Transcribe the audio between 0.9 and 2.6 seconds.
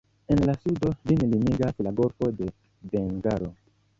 ĝin limigas la golfo de